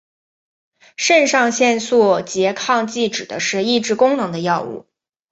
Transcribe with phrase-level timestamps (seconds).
[0.97, 4.87] 肾上腺素拮抗剂指的是抑制功能的药物。